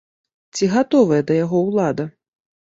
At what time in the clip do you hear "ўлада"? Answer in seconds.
1.69-2.11